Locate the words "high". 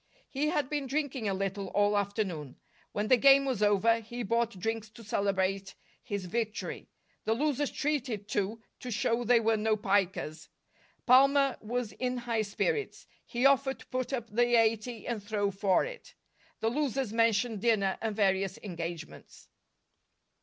12.17-12.41